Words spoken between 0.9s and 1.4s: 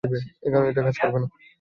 করবে না।